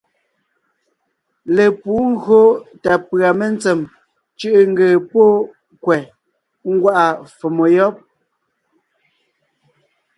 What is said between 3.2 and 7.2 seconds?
mentsèm cʉ̀ʼʉ ńgee pɔ́ kwɛ̀ ńgwá’a